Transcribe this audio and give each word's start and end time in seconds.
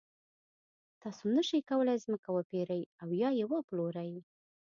تاسو 1.01 1.23
نشئ 1.35 1.59
کولای 1.69 1.97
ځمکه 2.05 2.29
وپېرئ 2.31 2.83
او 3.01 3.09
یا 3.21 3.29
یې 3.37 3.45
وپلورئ. 3.51 4.11